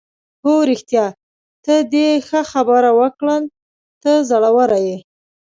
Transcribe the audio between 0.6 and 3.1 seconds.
رښتیا، ته دې ښه خبره